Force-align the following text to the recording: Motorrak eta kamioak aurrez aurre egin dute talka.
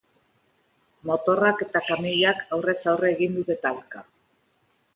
Motorrak 1.09 1.61
eta 1.67 1.83
kamioak 1.91 2.43
aurrez 2.57 2.77
aurre 2.93 3.13
egin 3.17 3.39
dute 3.39 3.61
talka. 3.69 4.05